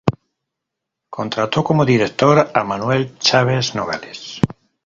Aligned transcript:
Contrató 1.11 1.63
como 1.63 1.85
director 1.85 2.49
a 2.55 2.63
Manuel 2.63 3.19
Chaves 3.19 3.75
Nogales. 3.75 4.41